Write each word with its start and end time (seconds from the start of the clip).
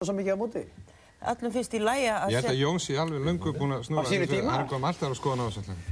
svo 0.00 0.14
mikið 0.16 0.32
á 0.32 0.38
móti? 0.40 0.60
Allum 1.28 1.52
finnst 1.52 1.74
í 1.76 1.78
læja 1.84 2.14
að 2.24 2.30
Ég 2.32 2.38
held 2.40 2.48
að 2.54 2.56
Jón 2.62 2.78
sé 2.80 2.94
alveg 2.96 3.20
löngu 3.26 3.50
búin 3.52 3.74
að 3.76 3.82
snúra 3.84 4.04
þessu, 4.08 4.38
hann 4.48 4.68
kom 4.70 4.84
alltaf 4.88 5.10
að 5.10 5.18
skoða. 5.18 5.48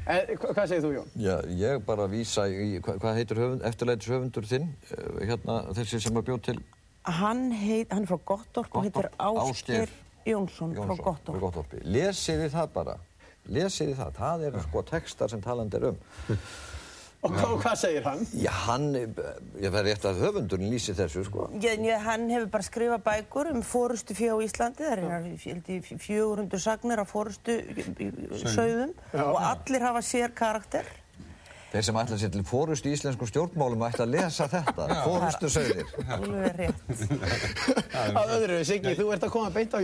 Eh, 0.08 0.30
hva- 0.40 0.54
hvað 0.56 0.68
segir 0.70 0.80
þú, 0.86 0.92
Jón? 0.94 1.10
Já, 1.20 1.34
ég 1.52 1.84
bara 1.84 2.06
vísa 2.08 2.46
í, 2.48 2.80
hva, 2.80 2.94
hvað 2.96 3.18
heitir 3.20 3.36
höfund, 3.36 3.62
eftirleitis 3.68 4.08
höfundur 4.08 4.46
þinn, 4.48 4.70
eh, 4.96 5.26
hérna 5.28 5.58
þessi 5.76 6.00
sem 6.00 6.14
að 6.16 6.24
bjóð 6.24 6.40
til 6.42 6.56
hann, 7.04 7.50
heit, 7.52 7.92
hann 7.92 8.02
er 8.02 8.06
frá 8.06 8.18
Gottorp 8.24 8.74
og 8.74 8.82
heitir 8.84 9.10
Gottorp. 9.10 9.52
Ásgeir 9.52 9.88
Jónsson, 10.24 10.72
frá 10.72 10.80
Jónsson 10.88 11.04
Gottorp. 11.04 11.36
frá 11.36 11.40
Gottorpi. 11.40 11.84
Lesið 11.84 12.40
þið 12.46 12.50
það 12.56 12.72
bara, 12.72 12.96
lesið 13.50 13.88
þið 13.92 13.96
það, 14.00 14.12
það 14.16 14.46
eru 14.48 14.60
sko 14.62 14.82
textar 14.82 15.28
sem 15.28 15.40
talandi 15.42 15.76
er 15.76 15.84
um. 15.92 15.98
Og 17.26 17.32
hvað, 17.34 17.52
hvað 17.64 17.78
segir 17.80 18.04
hann? 18.06 18.20
Já, 18.38 18.52
hann, 18.68 18.84
ég 18.94 19.72
verði 19.74 19.90
rétt 19.90 20.04
að 20.06 20.20
höfundurinn 20.22 20.70
lýsi 20.70 20.94
þessu 20.94 21.24
sko. 21.26 21.48
Ég, 21.64 21.82
hann 22.04 22.28
hefur 22.30 22.46
bara 22.52 22.66
skrifað 22.66 23.02
bækur 23.08 23.50
um 23.50 23.64
fórustu 23.66 24.14
fjó 24.14 24.36
á 24.38 24.46
Íslandi, 24.46 24.86
það 24.86 24.92
er 24.94 25.02
hérna 25.42 25.98
400 26.04 26.62
sagnir 26.62 27.02
af 27.02 27.10
fórustu 27.10 27.58
sögðum 28.44 28.94
og 29.24 29.40
allir 29.42 29.86
hafa 29.88 30.04
sér 30.06 30.34
karakter. 30.38 30.86
Þeir 31.68 31.84
sem 31.84 31.96
ætla 32.00 32.16
sér 32.16 32.30
til 32.32 32.42
fórust 32.48 32.86
í 32.88 32.92
íslensku 32.96 33.26
stjórnmálum 33.28 33.82
ætla 33.84 34.06
að 34.06 34.14
lesa 34.14 34.46
þetta, 34.48 34.86
fórustu 35.04 35.50
sögðir. 35.52 35.90
Alveg 36.16 36.54
rétt. 36.56 36.94
Að 38.16 38.32
öðru, 38.38 38.56
Siggi, 38.64 38.94
þú 38.96 39.10
ert 39.12 39.26
að 39.26 39.32
koma 39.34 39.50
beint 39.52 39.76
á 39.76 39.78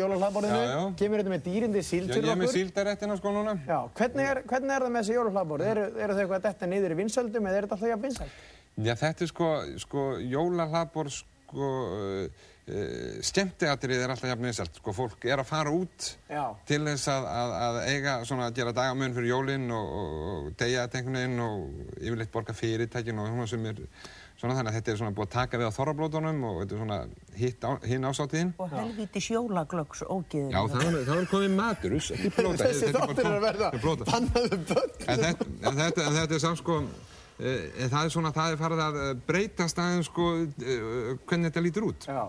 já. 0.70 0.78
kemur 1.02 1.20
þetta 1.20 1.34
með 1.34 1.42
dýrindi 1.44 1.82
Já, 2.08 2.14
fyrir 2.16 2.30
ég 2.30 2.32
er 2.32 2.40
með 2.40 2.48
okkur. 2.48 2.56
síldaréttina 2.56 3.18
sko 3.20 3.34
núna. 3.36 3.54
Já, 3.68 3.76
hvernig 4.00 4.30
er, 4.30 4.40
hvernig 4.48 4.72
er 4.78 4.86
það 4.86 4.94
með 4.96 5.04
þessi 5.04 5.18
jólahlaðborð? 5.18 5.68
Eru, 5.74 5.84
eru 6.06 6.16
þau 6.16 6.22
eitthvað 6.24 6.38
að 6.40 6.48
detta 6.48 6.70
niður 6.72 6.96
í 6.96 6.98
vinsöldum 7.02 7.50
eða 7.50 7.60
er 7.60 7.68
þetta 7.68 7.78
alltaf 7.78 7.92
jafn 7.92 8.06
vinsöld? 8.08 8.40
Já, 8.88 8.94
þetta 9.04 9.26
er 9.28 9.32
sko, 9.34 9.50
sko, 9.84 10.06
jólahlaðbor, 10.32 11.12
sko, 11.20 11.68
uh, 12.00 12.50
uh, 12.70 13.20
skemmtiatrið 13.24 14.02
er 14.04 14.14
alltaf 14.14 14.30
jafn 14.30 14.48
vinsælt. 14.48 14.80
Sko, 14.80 14.96
fólk 14.96 15.28
er 15.28 15.42
að 15.42 15.48
fara 15.50 15.72
út 15.74 16.10
Já. 16.30 16.44
til 16.68 16.82
þess 16.86 17.12
að, 17.12 17.30
að, 17.30 17.54
að 17.68 17.78
eiga, 17.92 18.18
svona, 18.28 18.50
að 18.50 18.60
gera 18.60 18.74
dagamun 18.76 19.16
fyrir 19.16 19.32
jólinn 19.32 19.70
og, 19.74 19.94
og, 20.00 20.18
og 20.34 20.52
deyja 20.60 20.84
þetta 20.84 21.00
einhvern 21.00 21.20
veginn 21.20 21.46
og 21.46 21.96
yfirleitt 22.02 22.34
borga 22.34 22.56
fyrirtækin 22.56 23.22
og 23.22 23.32
svona 23.32 23.48
sem 23.54 23.66
er, 23.70 23.82
svona 24.40 24.58
þannig 24.58 24.72
að 24.72 24.78
þetta 24.78 24.92
er 24.92 25.00
svona 25.00 25.14
búið 25.16 25.28
að 25.28 25.34
taka 25.34 25.60
við 25.60 25.70
á 25.70 25.76
þorrablótunum 25.78 26.44
og 26.48 26.60
þetta 26.60 26.76
er 26.76 26.82
svona 26.82 26.98
hitt 27.38 27.64
á, 27.64 27.70
hinn 27.88 28.06
ásáttíðin. 28.08 28.52
Og 28.60 28.74
helviti 28.74 29.24
sjólaglöggs 29.24 30.04
ógiður. 30.04 30.52
Já, 30.52 30.60
það 30.74 31.10
var 31.14 31.26
komið 31.32 31.56
matur. 31.58 31.96
Þessi 31.98 32.90
er 32.90 32.96
þáttir 32.98 33.24
er 33.24 33.32
að 33.32 33.42
verða 33.48 33.72
er 33.72 34.06
bannaðu 34.10 34.60
börn. 34.68 34.94
En 35.06 35.26
þetta, 35.26 35.50
en 35.62 35.82
þetta, 35.82 36.06
en 36.06 36.16
þetta 36.18 36.38
er 36.38 36.42
samt 36.42 36.60
sko, 36.60 36.78
e, 37.38 37.56
það 37.86 38.00
er 38.02 38.14
svona, 38.16 38.32
það 38.34 38.54
er 38.54 38.62
farið 38.64 38.82
að 38.84 39.02
eh, 39.04 39.12
breytast 39.28 39.80
aðeins 39.84 40.10
sko, 40.10 40.30
e, 40.42 40.78
hvernig 41.24 41.52
þetta 41.52 41.64
lítur 41.68 41.88
út. 41.92 42.08
Já. 42.10 42.24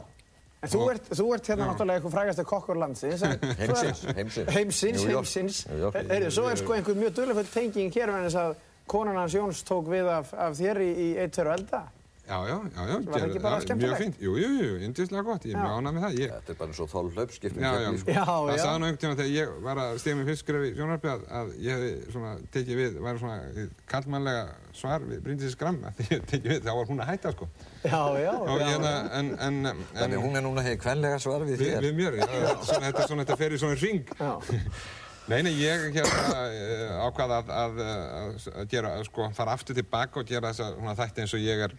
En 0.65 0.71
þú 0.73 0.83
ert, 0.91 1.09
þú 1.13 1.25
ert 1.35 1.49
hérna 1.51 1.69
náttúrulega 1.69 2.01
eitthvað 2.01 2.15
frægasti 2.17 2.47
kokkur 2.51 2.79
landsins. 2.81 3.25
Heimsins, 3.61 4.05
heimsins. 4.11 4.53
Heimsins, 4.55 5.03
heimsins. 5.09 5.59
Heyrðu, 5.69 6.31
svo 6.33 6.47
er 6.51 6.61
sko 6.61 6.77
einhver 6.77 6.97
mjög 6.99 7.19
duðlefull 7.19 7.51
tenging 7.53 7.93
hér 7.93 8.13
með 8.15 8.29
þess 8.29 8.41
að 8.43 8.55
konan 8.89 9.19
hans 9.21 9.35
Jóns 9.37 9.61
tók 9.65 9.89
við 9.93 10.09
af, 10.09 10.33
af 10.33 10.57
þér 10.57 10.81
í, 10.85 10.89
í 10.91 11.11
eitt, 11.21 11.37
og 11.41 11.53
elda. 11.55 11.85
Já, 12.25 12.47
já, 12.49 12.57
já, 12.73 12.81
já. 12.89 12.95
Var 13.05 13.19
það 13.19 13.25
ekki 13.27 13.39
bara 13.43 13.57
já, 13.59 13.61
skemmtilegt? 13.61 13.99
Mjög 13.99 13.99
fínt, 14.01 14.21
jú, 14.25 14.31
jú, 14.41 14.47
jú, 14.57 14.77
yndislega 14.81 15.23
gott, 15.27 15.43
ég 15.45 15.53
er 15.53 15.61
mjög 15.61 15.75
ánægð 15.77 15.93
með 15.93 16.05
það. 16.05 16.15
Ég, 16.17 16.31
Þetta 16.33 16.53
er 16.53 16.57
bara 16.61 16.71
eins 16.71 16.79
og 16.81 16.89
þál 16.89 17.11
hlaupskiptum 17.13 17.65
já, 17.65 17.69
já, 17.83 17.89
sko. 18.01 18.15
Já, 18.15 18.23
það 18.25 18.49
já. 18.49 18.61
sagði 18.63 18.79
nú 18.81 18.87
einhvern 18.87 19.01
tíma 19.03 19.17
þegar 19.19 19.29
ég 19.35 19.51
var 19.67 19.81
að 19.83 19.99
stiga 20.01 20.17
mig 20.17 20.29
fyrst 20.31 20.41
skref 20.41 20.65
í 20.65 20.71
sjónarfið 20.79 21.11
að, 21.11 21.27
að 21.39 21.51
ég 21.67 21.77
hefði 21.77 22.15
svona 22.15 22.31
tekið 22.55 22.81
við, 22.81 22.97
væri 23.05 23.21
svona 23.21 23.67
kallmannlega 23.93 24.47
svar 24.79 25.05
við 25.05 25.21
Bryndis 25.27 25.59
Gram 25.61 25.77
að 25.85 26.01
því 26.01 26.07
ég 26.15 26.25
tekið 26.33 26.55
við, 26.55 26.65
þá 26.65 26.71
var 26.79 26.89
hún 26.89 27.05
að 27.05 27.11
hætta 27.13 27.35
sko. 27.35 27.49
Já, 27.85 28.01
já. 28.19 28.31
Og 28.35 28.59
já. 28.59 28.65
hérna, 28.67 28.91
en, 29.19 29.31
en, 29.47 29.57
en, 29.71 29.81
Þannig 29.95 30.21
hún 30.25 30.37
er 30.39 30.45
núna 30.45 30.63
hefði 30.65 30.79
kvenlega 30.83 31.17
svar 31.21 31.43
við 31.45 31.57
við, 31.59 31.73
þér. 31.73 31.85
við 31.85 31.97
mér, 31.99 32.19
já, 32.21 32.27
svona, 32.65 32.85
þetta, 32.89 33.01
er 33.03 33.09
svona, 33.11 33.25
þetta 33.25 33.37
fer 33.41 33.55
í 33.55 33.59
svona 33.61 33.79
ring. 33.81 34.13
Já. 34.19 34.31
Nei, 35.31 35.39
nei, 35.41 35.55
ég 35.57 35.87
hérna 35.95 36.41
uh, 36.45 36.97
ákvaða 37.07 37.39
að, 37.41 37.47
að, 37.49 37.79
að, 37.89 38.43
að 38.61 38.67
gera, 38.69 38.91
að 38.99 39.07
sko, 39.07 39.25
fara 39.33 39.55
aftur 39.57 39.73
tilbaka 39.73 40.19
og 40.21 40.27
gera 40.29 40.51
þessa 40.53 40.67
svona, 40.75 40.93
þætti 40.99 41.23
eins 41.23 41.33
og 41.33 41.41
ég 41.41 41.63
er, 41.65 41.73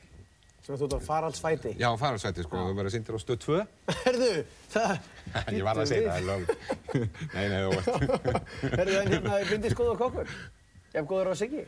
Sem 0.67 0.75
þú 0.81 0.89
ert 0.89 0.97
á 0.99 1.01
faraldsfæti. 1.07 1.75
já, 1.79 1.87
faralsvætti, 2.01 2.43
sko, 2.43 2.65
þú 2.67 2.75
verður 2.81 2.95
síndir 2.97 3.15
á 3.15 3.21
stöð 3.23 3.39
2. 3.45 3.61
Herðu, 4.03 4.31
það... 4.73 4.97
ég 5.55 5.63
var 5.69 5.79
að 5.79 5.91
segja 5.93 6.11
það, 6.11 6.11
það 6.11 6.19
er 6.19 6.27
lög. 6.27 6.43
nei, 7.37 7.47
nei, 7.53 7.61
þú 7.63 7.71
veist. 7.77 7.91
Herðu, 8.81 8.97
en 9.05 9.13
hérna 9.15 9.39
er 9.39 9.53
bindið 9.53 9.77
skoðu 9.77 9.95
kokkur. 10.03 10.35
Jafn 10.97 11.09
góður 11.15 11.31
á 11.31 11.35
Siggi. 11.39 11.63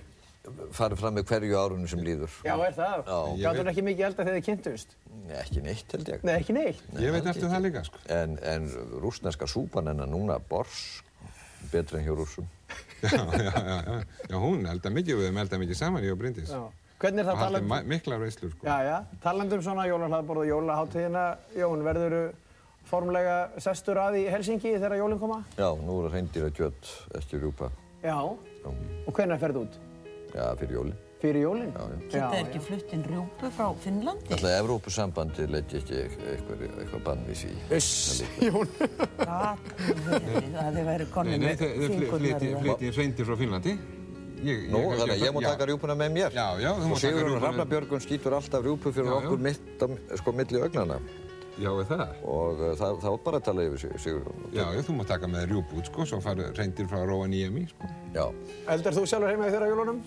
Farið 0.79 1.01
fram 1.03 1.15
með 1.19 1.27
hverju 1.31 1.59
árunum 1.61 1.89
sem 1.91 2.01
líður. 2.05 2.33
Já, 2.47 2.55
er 2.69 2.75
það? 2.77 3.03
Já. 3.09 3.45
Gátt 3.45 3.61
hún 3.63 3.71
ekki 3.73 3.85
mikið 3.89 4.07
elda 4.09 4.25
þegar 4.25 4.39
þið 4.39 4.47
kynntust? 4.49 4.97
Ekki 5.43 5.63
neitt 5.67 5.93
held 5.97 6.09
ég. 6.15 6.25
Nei, 6.25 6.35
ekki 6.41 6.57
neitt. 6.57 6.83
Ég 7.03 7.13
veit 7.17 7.27
eftir 7.33 7.51
það 7.53 7.65
líka, 7.67 7.85
sko. 7.89 8.01
En, 8.15 8.39
en 8.55 8.69
rúsneska 9.03 9.49
súpan 9.51 9.91
hennar 9.93 10.09
núna 10.09 10.39
bors 10.49 11.03
betri 11.73 11.99
en 12.01 12.07
hjá 12.07 12.15
rússum. 12.17 12.47
já, 13.03 13.11
já, 13.13 13.53
já, 13.53 13.79
já, 13.87 13.97
já, 14.31 14.37
hún 14.41 14.67
elda 14.69 14.91
mikið, 14.95 15.17
við 15.19 15.27
höfum 15.29 15.41
elda 15.45 15.59
mikið 15.61 15.79
saman, 15.81 16.05
ég 16.07 16.15
og 16.15 16.21
Bryndis. 16.23 16.53
Já. 16.55 16.63
Hvernig 16.99 17.23
er 17.23 17.29
það 17.29 17.37
haldið 17.39 17.47
talandi? 17.55 17.69
ma- 17.71 17.85
miklar 17.93 18.19
veislur, 18.25 18.51
sko. 18.57 18.67
Já, 18.67 18.77
já. 18.89 18.97
Talandi 19.23 19.55
um 19.59 19.63
svona 19.63 19.85
jólahlaðborð 19.87 20.43
og 20.43 20.49
jólaháttíðina, 20.51 21.25
Jón, 21.59 21.85
verður 21.87 22.17
formlega 22.89 23.37
sestur 23.63 24.01
að 24.01 24.17
í 24.23 24.25
Helsingi 24.33 24.73
þegar 24.79 24.97
jólinn 24.99 25.21
koma? 25.21 25.43
Já, 25.59 25.69
nú 25.85 25.99
er 26.07 26.15
reyndýra 26.17 26.49
kjött 26.57 26.89
ekki 27.21 27.39
rjúpa. 27.43 27.69
Já. 28.03 28.17
Já, 28.19 28.71
Og 29.07 29.15
hvernig 29.15 29.39
ferðu 29.43 29.67
út? 29.67 29.77
Já 30.35 30.47
fyrir 30.61 30.75
jólin. 30.79 30.97
Fyrir 31.19 31.43
jólinn? 31.43 31.73
Já, 31.75 31.83
já. 31.83 31.99
Geta 32.13 32.27
þeir 32.31 32.41
ekki 32.45 32.61
flutt 32.63 32.93
inn 32.95 33.05
rjúpu 33.09 33.49
frá 33.57 33.67
Finnlandi? 33.83 34.29
Alltaf 34.37 34.53
Evrópusambandi 34.61 35.47
leggja 35.51 35.81
ekki 35.81 35.97
eitthvað, 36.05 36.61
eitthvað 36.79 37.03
bann 37.09 37.25
við 37.27 37.41
því. 37.43 37.55
Uss, 37.75 38.23
Jón. 38.47 38.71
Gat, 39.19 39.73
það 39.83 40.69
hefur 40.69 40.91
verið 40.93 41.17
Nei, 41.27 41.33
nei, 41.33 41.49
með 41.49 41.57
þau 41.59 41.71
flyti 41.83 41.99
fingurnar. 41.99 42.63
flyti 42.63 42.93
sveindir 42.95 43.27
frá 43.31 43.39
Finnlandi. 43.43 43.75
Ég, 44.47 44.69
Nú, 44.71 44.79
ég- 44.85 45.01
þannig 45.01 45.17
að 45.17 45.23
ég 45.27 45.33
má 45.35 45.41
taka 45.43 45.67
rjúpuna 45.67 45.95
með 45.99 46.13
mér. 46.15 46.31
Já, 46.39 46.47
já, 46.63 46.69
þú 46.71 46.85
Og 46.85 46.93
mátt 46.93 47.01
taka 47.01 47.09
Sigurður 47.09 47.27
rjúpuna. 47.33 47.43
Hrafnabjörgun 47.49 48.05
skýtur 48.07 48.37
alltaf 48.39 48.63
rjúpu 48.69 48.93
fyrir 48.95 49.09
Já, 49.11 49.15
já. 49.17 49.19
okkur 49.25 49.43
mitt 49.49 49.83
á, 49.83 49.87
sko, 50.23 50.33
milli 50.39 50.61
augnana. 50.63 51.01
Já, 51.59 51.71
er 51.73 51.89
það? 51.89 52.13
Og 52.31 52.61
uh, 52.63 52.73
það, 52.79 52.99
það 53.03 53.15
var 53.15 53.23
bara 53.25 53.41
að 53.41 53.47
tala 53.49 53.67
yfir 53.67 53.83
Sig- 53.83 53.97
Sigurður. 54.05 54.45
Já, 54.55 54.65
já, 54.77 54.83
þú 54.87 54.95
mátt 54.99 55.11
taka 55.11 55.31
með 55.31 55.49
rjúp 55.53 55.73
út, 55.79 55.91
sko, 55.91 56.07
svo 56.07 56.21
farið 56.23 56.53
reyndir 56.59 56.91
frá 56.91 57.01
Róa 57.09 57.27
sko. 57.73 57.91
Já. 58.15 58.25
Eldar 58.75 58.99
þú 58.99 59.07
sjálfur 59.11 59.33
heima 59.33 59.49
í 59.49 59.55
þeirra 59.55 59.73
jólunum? 59.73 59.99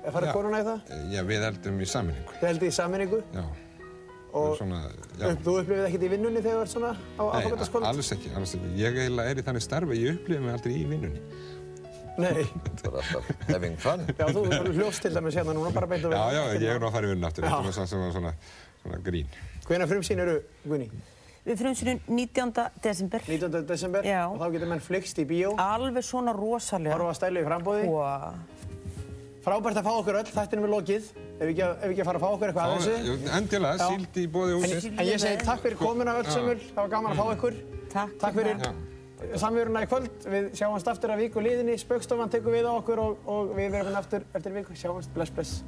Er 0.00 0.14
farið 0.14 0.32
konuna 0.36 0.60
í 0.62 0.68
það? 0.68 0.94
Já, 1.12 1.20
við 1.28 1.48
eldum 1.50 1.80
í 1.80 1.88
sammenningu. 1.90 2.38
Þið 2.40 2.48
heldið 2.50 2.70
í 2.70 2.76
sammenningu? 2.78 3.20
Já. 3.34 3.44
Og 4.30 4.52
svona, 4.54 4.84
já. 5.18 5.26
upp, 5.32 5.40
þú 5.42 5.54
upplifið 5.58 5.86
ekkert 5.88 6.04
í 6.06 6.10
vinnunni 6.12 6.42
þegar 6.44 6.60
þú 6.60 6.62
ert 6.62 6.72
svona 6.76 6.90
á 6.94 7.22
Nei, 7.24 7.30
aðfokkataskvöld? 7.40 7.86
alls 7.88 8.10
ekki, 8.14 8.30
alls 8.38 8.52
ekki. 8.54 8.68
Ég 8.78 9.00
er 9.10 9.40
í 9.40 9.44
þannig 9.48 9.64
starfi, 9.64 9.96
ég 9.98 10.20
upplifi 10.20 10.44
mig 10.44 10.54
aldrei 10.54 10.74
í 10.76 10.84
vinnunni. 10.86 11.22
Nei. 12.20 12.44
Það 12.80 12.94
var 12.94 13.00
alltaf 13.00 13.30
having 13.48 13.76
fun. 13.80 14.04
Já, 14.18 14.24
þú 14.34 14.44
hljófst 14.76 15.04
til 15.04 15.12
dæmis 15.14 15.38
hérna 15.38 15.54
núna 15.56 15.72
bara 15.74 15.88
beint 15.90 16.06
að 16.06 16.14
Já, 16.14 16.22
já, 16.36 16.42
ég 16.62 16.74
er 16.74 16.82
nú 16.82 16.88
að 16.90 16.96
fara 16.96 17.08
í 17.08 17.12
vinnu 17.14 17.28
aftur. 17.28 17.46
Já. 17.46 17.56
Þetta 17.66 17.84
er 17.86 18.14
svona, 18.14 18.32
svona, 18.82 18.98
grín. 19.04 19.26
Hvenær 19.68 19.88
frumsýn 19.90 20.18
eru, 20.24 20.40
Gunni? 20.66 20.90
Við 21.46 21.56
frumsýnum 21.62 22.00
19. 22.06 22.66
desember. 22.84 23.22
19. 23.26 23.64
desember? 23.66 24.04
Já. 24.04 24.26
Og 24.28 24.38
þá 24.40 24.50
getur 24.52 24.68
menn 24.68 24.80
flyggst 24.84 25.18
í 25.22 25.24
bíó, 25.26 25.54
Alveg 25.58 26.04
svona 26.04 26.34
rosalega. 26.36 26.94
horfa 26.96 27.14
stælu 27.16 27.40
í 27.40 27.46
frambóði. 27.46 27.86
Wow. 27.88 28.34
Frábært 29.40 29.78
að 29.80 29.86
fá 29.88 29.92
okkur 29.96 30.18
öll, 30.20 30.28
þættinum 30.28 30.66
er 30.68 30.72
lokið. 30.74 31.06
Ef 31.40 31.46
við 31.46 31.50
ekki, 31.54 31.62
að- 31.64 31.84
ekki 31.88 32.00
að 32.02 32.04
fara 32.10 32.18
að 32.18 32.24
fá 32.26 32.30
okkur 32.34 32.48
eitthvað 32.50 32.66
að 32.66 32.76
þessu. 32.76 33.06
Jú, 33.06 33.14
Endilega, 33.38 33.76
Já. 33.78 33.88
síld 33.88 34.14
í 34.20 34.26
bóði 34.28 34.52
húsins. 34.60 34.84
En 34.90 35.06
ég 35.06 35.18
segi 35.22 35.44
takk 35.44 35.62
fyrir 35.64 35.76
komuna 35.80 36.16
öll 36.20 36.24
sömul, 36.28 36.58
það 36.60 36.76
var 36.76 36.88
gaman 36.88 37.12
að 37.12 37.16
fá 37.16 37.26
ykkur. 37.36 37.54
Takk, 37.90 38.18
Takk 38.20 38.34
fyrir 38.34 38.56
samveruna 39.40 39.82
í 39.82 39.88
kvöld. 39.88 40.10
Við 40.28 40.50
sjáumst 40.60 40.86
aftur 40.92 41.10
að 41.10 41.18
viku 41.24 41.40
liðinni, 41.40 41.78
Spaukstofan 41.80 42.28
tekur 42.30 42.52
við 42.52 42.68
á 42.68 42.72
okkur 42.76 42.98
og, 43.00 43.16
og 43.26 43.56
við 43.56 43.70
verðum 43.72 43.96
aftur 43.96 44.22
eftir 44.34 44.52
viku. 44.52 44.76
Sjáumst, 44.76 45.08
bless, 45.14 45.30
bless. 45.30 45.64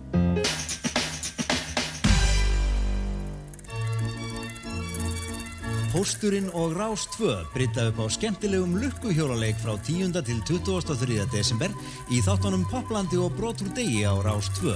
Pósturinn 5.93 6.47
og 6.57 6.73
Rás 6.73 7.03
2 7.19 7.53
breyta 7.53 7.83
upp 7.91 7.99
á 8.01 8.07
skemmtilegum 8.09 8.79
lukkuhjólaleik 8.81 9.59
frá 9.61 9.75
10. 9.77 10.23
til 10.25 10.39
23. 10.49 11.27
desember 11.29 11.69
í 12.09 12.23
þáttunum 12.25 12.63
Poplandi 12.71 13.19
og 13.21 13.35
Brotur 13.37 13.69
degi 13.77 14.01
á 14.09 14.17
Rás 14.25 14.49
2 14.57 14.73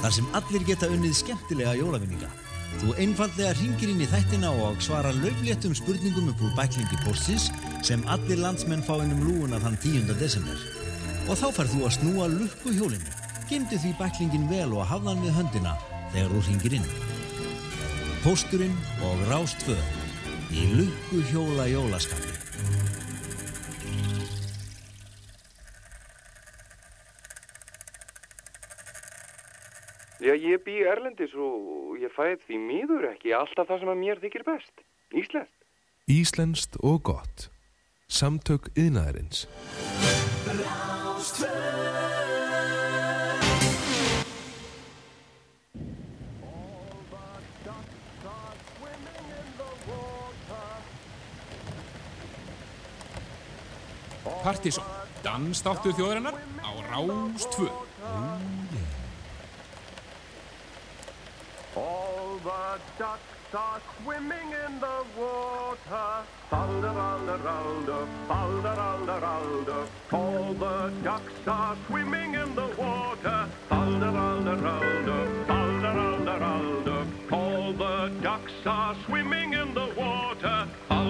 þar 0.00 0.14
sem 0.16 0.30
allir 0.32 0.64
geta 0.64 0.88
unnið 0.88 1.18
skemmtilega 1.18 1.74
jólavinninga. 1.76 2.30
Þú 2.80 2.94
einfallega 2.96 3.52
ringir 3.58 3.92
inn 3.92 4.00
í 4.00 4.08
þættina 4.08 4.54
og 4.64 4.80
svara 4.80 5.12
laufléttum 5.12 5.74
spurningum 5.76 6.30
upp 6.32 6.40
úr 6.40 6.56
bæklingi 6.56 6.96
póstins 7.04 7.50
sem 7.84 8.00
allir 8.08 8.40
landsmenn 8.40 8.86
fá 8.88 8.96
innum 9.02 9.20
lúuna 9.20 9.60
þann 9.60 9.76
10. 9.82 10.16
desember. 10.16 10.56
Og 11.28 11.36
þá 11.36 11.50
færð 11.58 11.74
þú 11.74 11.82
að 11.84 11.96
snúa 11.98 12.30
lukkuhjólinu. 12.38 13.12
Gemdu 13.52 13.76
því 13.76 13.92
bæklingin 14.00 14.48
vel 14.48 14.72
og 14.72 14.88
hafðan 14.88 15.20
við 15.26 15.36
höndina 15.36 15.76
þegar 16.14 16.32
þú 16.32 16.42
ringir 16.48 16.78
inn. 16.80 16.90
Pósturinn 18.24 18.80
og 19.04 19.28
Rás 19.28 19.52
2 19.66 20.03
í 20.54 20.64
lukku 20.78 21.20
hjóla 21.30 21.66
jólaskapi. 21.66 22.30
Já, 30.24 30.32
ég 30.32 30.62
bý 30.64 30.78
erlendis 30.88 31.34
og 31.36 31.98
ég 32.00 32.12
fæð 32.14 32.38
því 32.46 32.60
miður 32.62 33.08
ekki 33.10 33.34
alltaf 33.36 33.68
það 33.68 33.82
sem 33.82 33.90
að 33.92 34.00
mér 34.00 34.22
þykir 34.22 34.46
best. 34.46 34.84
Íslenskt. 35.12 35.58
Íslenskt 36.08 36.78
og 36.80 37.02
gott. 37.10 37.48
Samtök 38.08 38.70
yðnaðarins. 38.78 39.44
Partíson, 54.44 54.84
dansdáttur 55.24 55.94
þjóðarinnar 55.96 56.36
á 56.60 56.70
Rástvö. 56.92 57.64
All 61.74 62.36
the 62.44 62.76
ducks 63.00 63.54
are 63.56 63.80
swimming 63.96 64.52
in 64.52 64.80
the 64.84 64.98
water. 65.16 66.28
Falder, 66.50 66.92
alder, 66.92 67.40
alder, 67.48 68.04
falder, 68.28 68.78
alder, 68.88 69.24
alder. 69.24 69.84
All 70.12 70.52
the 70.52 70.92
ducks 71.02 71.48
are 71.48 71.76
swimming 71.86 72.34
in 72.34 72.54
the 72.54 72.68
water. 72.76 73.48
Falder, 73.70 74.12
alder, 74.12 74.60
alder, 74.60 75.22
falder, 75.48 75.96
alder, 76.04 76.44
alder. 76.44 77.06
All 77.32 77.72
the 77.72 78.12
ducks 78.20 78.52
are 78.66 78.94
swimming 79.06 79.54
in 79.54 79.72
the 79.72 79.88
water. 79.96 80.68
Falder, 80.90 81.04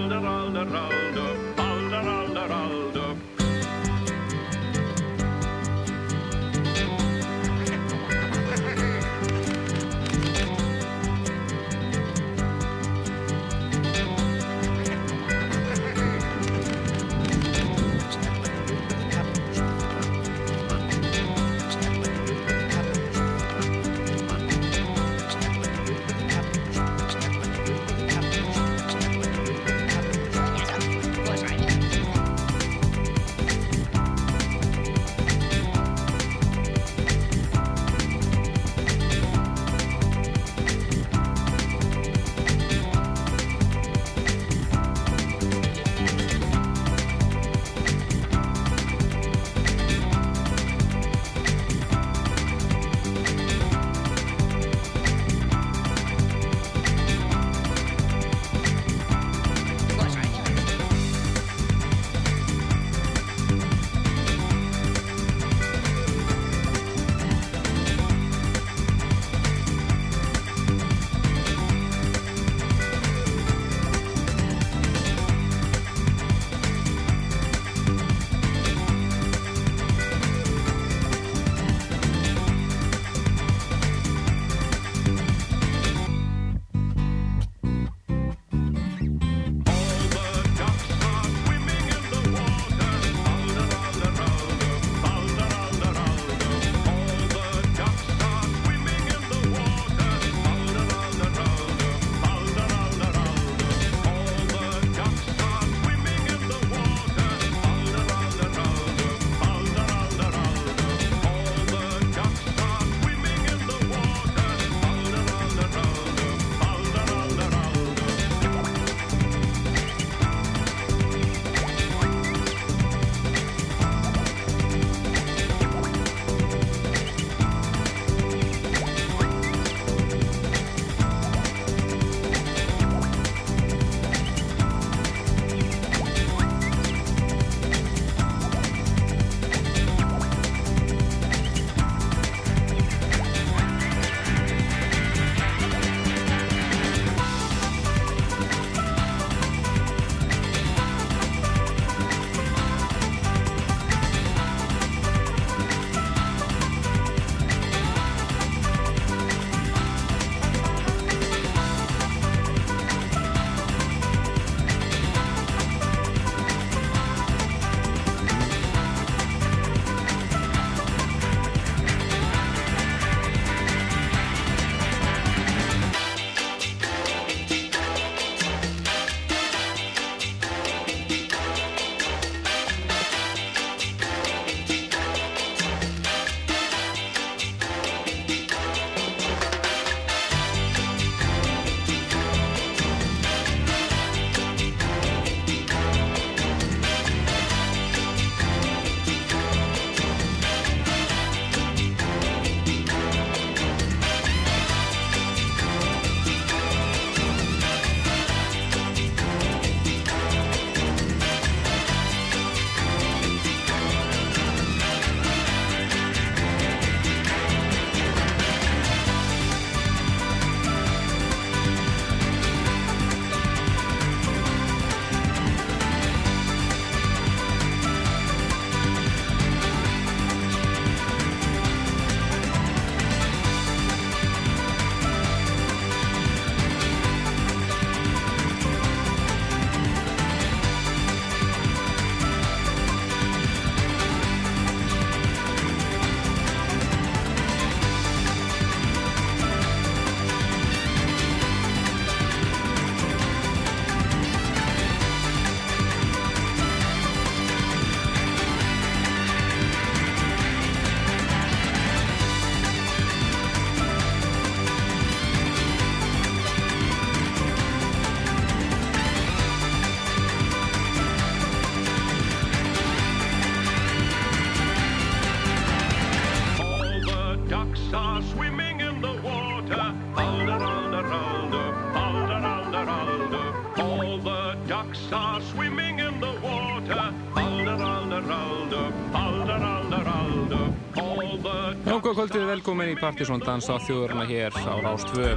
velkomin 292.65 292.94
í 292.94 292.97
Partíson 292.97 293.43
Dansa 293.44 293.75
þjóðurna 293.85 294.23
hér 294.25 294.55
á 294.56 294.81
Rástvö. 294.81 295.35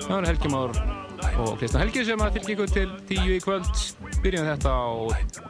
Það 0.00 0.12
er 0.14 0.26
Helgi 0.30 0.48
Már 0.48 0.70
og 1.42 1.58
Kristján 1.60 1.82
Helgi 1.82 2.04
sem 2.08 2.22
að 2.24 2.38
fylgja 2.38 2.54
ykkur 2.54 2.70
til 2.72 2.94
tíu 3.10 3.34
í 3.34 3.42
kvöld. 3.44 3.82
Byrjum 4.24 4.48
þetta 4.48 4.72
á 4.72 4.88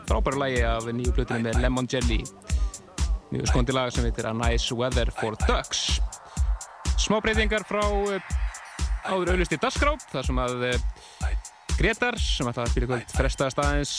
frábæru 0.08 0.40
lægi 0.42 0.64
af 0.66 0.88
nýju 0.90 1.14
plötunum 1.14 1.46
með 1.46 1.60
Lemon 1.62 1.86
Jelly. 1.86 2.18
Mjög 3.30 3.52
skondi 3.52 3.76
lag 3.76 3.94
sem 3.94 4.08
heitir 4.08 4.26
A 4.26 4.34
Nice 4.34 4.74
Weather 4.74 5.14
for 5.20 5.38
Ducks. 5.44 6.00
Smá 6.98 7.20
breytingar 7.22 7.68
frá 7.70 7.84
eh, 7.86 8.34
áður 9.06 9.36
auðlusti 9.36 9.62
Dasgrá, 9.62 9.94
þar 10.10 10.26
sem 10.26 10.42
að 10.42 10.68
eh, 10.72 10.84
Gretar, 11.78 12.18
sem 12.18 12.50
ætlaði 12.50 12.66
að 12.66 12.82
í 12.82 12.90
kvöld, 12.90 13.16
frestaðast 13.20 13.62
aðeins. 13.62 13.96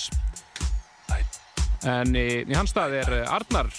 En 1.87 2.15
í, 2.19 2.27
í 2.43 2.59
hans 2.59 2.75
stað 2.75 2.99
er 2.99 3.19
eh, 3.21 3.35
Arnar 3.39 3.71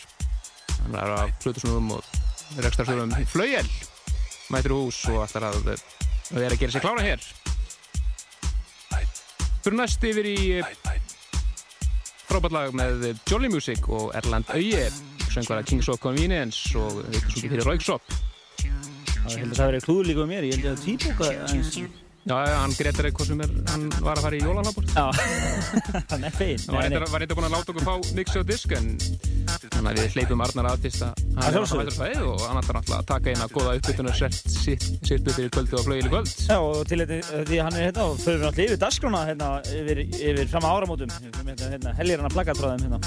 hann 0.84 1.00
er 1.00 1.18
að 1.20 1.40
flutusnúðum 1.44 1.98
og 1.98 2.23
rekstarstöðum 2.62 3.14
Flauel. 3.30 3.66
Mætir 4.52 4.74
í 4.74 4.78
hús 4.78 5.00
og 5.12 5.24
ætlar 5.24 5.48
að 5.50 5.72
að 5.74 6.42
er 6.42 6.52
að 6.52 6.60
gera 6.60 6.74
sér 6.74 6.84
klára 6.84 7.04
hér. 7.04 7.24
Fyrir 9.64 9.78
næst 9.80 10.04
yfir 10.04 10.28
í 10.28 10.38
frábært 12.28 12.54
lag 12.54 12.76
með 12.76 13.10
Jolly 13.28 13.50
Music 13.52 13.88
og 13.88 14.12
Erland 14.16 14.48
Auye 14.52 14.88
söngvara 15.34 15.64
Kings 15.66 15.88
of 15.88 16.00
Convenience 16.02 16.76
og 16.78 17.02
eitthvað 17.08 17.34
svona 17.34 17.52
fyrir 17.54 17.68
Rauksop 17.68 18.14
Það 19.24 19.38
held 19.40 19.52
að 19.54 19.58
það 19.58 19.68
verið 19.70 19.84
klúður 19.86 20.08
líka 20.10 20.20
um 20.24 20.28
mér, 20.28 20.44
ég 20.44 20.58
held 20.58 20.66
að 20.68 20.74
það 20.74 20.82
tvíbóka 20.84 21.28
aðeins. 21.32 22.03
Já, 22.24 22.36
hann 22.56 22.72
Gretar 22.78 23.08
eitthvað 23.10 23.30
sem 23.30 23.42
er, 23.44 23.50
hann 23.68 23.82
var 24.00 24.16
að 24.16 24.24
fara 24.24 24.38
í 24.38 24.42
jólanabur 24.44 24.86
Já, 24.94 25.04
hann 26.12 26.24
er 26.24 26.32
fein. 26.32 26.62
hann 26.70 26.78
var 27.12 27.24
eitthvað, 27.24 27.34
búinn 27.36 27.48
að 27.50 27.56
láta 27.56 27.74
okkur 27.74 27.84
fá 27.84 28.14
mixi 28.16 28.40
og 28.40 28.46
disk 28.48 28.72
en 28.78 28.94
þannig 29.74 29.90
að 29.90 29.98
við 30.00 30.16
hleypum 30.16 30.44
Arnar 30.44 30.68
að 30.70 30.86
fyrst 30.86 31.04
að 31.04 31.20
hann 31.36 31.50
er 31.50 31.58
alltaf 31.60 31.78
mættur 31.80 31.98
fæðið 31.98 32.24
og 32.30 32.44
hann 32.48 32.60
ætlar 32.62 32.78
alltaf 32.80 32.96
að 32.96 33.06
taka 33.10 33.34
eina 33.34 33.48
góða 33.52 33.74
uppbytunar 33.78 34.16
sitt 34.16 34.88
sitt 35.04 35.28
fyrir 35.34 35.52
kvöldi 35.52 35.76
og 35.78 35.84
flögil 35.86 36.08
í 36.08 36.12
kvöld 36.14 36.32
Já, 36.48 36.56
og 36.64 36.80
til 36.88 37.00
þetta, 37.04 37.42
því 37.50 37.60
hann 37.66 37.78
er 37.78 37.86
hérna 37.88 38.06
og 38.08 38.18
förum 38.24 38.40
við 38.40 38.48
alltaf 38.48 38.64
yfir 38.64 38.80
dagskrána 38.84 39.22
hérna, 39.28 39.50
yfir, 39.68 40.00
yfir 40.08 40.50
fram 40.50 40.66
að 40.68 40.78
áramótum. 40.78 41.14
Hérna, 41.20 41.68
hérna, 41.74 41.94
helgir 42.00 42.22
hann 42.22 42.30
að 42.30 42.36
plaka 42.38 42.56
tráðum 42.58 42.86
hérna. 42.86 43.00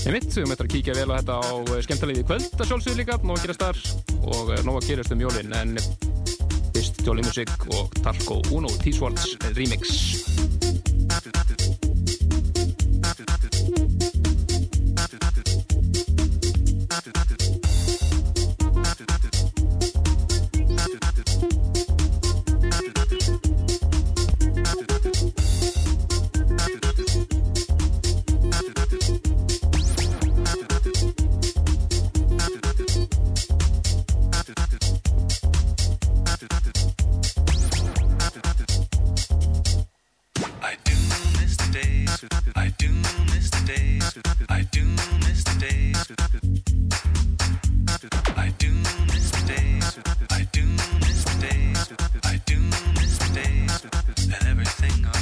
Með 0.00 0.16
mitt, 0.16 0.30
við 0.36 0.48
möttum 0.50 0.68
að 0.68 0.74
kíkja 0.76 0.96
vel 1.00 1.08
á 1.10 1.14
þetta 1.18 1.38
á 1.42 1.50
skemmtalegi 1.86 2.22
í 2.22 2.28
kvöld 2.30 2.48
að 2.54 2.70
sjálfsögðu 2.70 3.00
líka, 3.02 3.18
nóg 3.24 3.36
að 3.40 3.46
gerast 3.46 3.66
þar 3.66 3.82
og 4.30 4.54
eh, 4.54 4.62
nóg 4.66 4.80
að 4.80 4.88
gerast 4.92 5.16
um 5.16 5.24
jólin 5.26 5.56
en 5.60 5.76
Jolly 7.06 7.22
Music 7.22 7.50
og 7.66 7.92
Talco 8.02 8.42
Uno 8.52 8.68
T-Swords 8.68 9.36
remix 9.56 9.80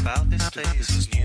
about 0.08 0.30
this 0.30 0.50
place 0.50 1.17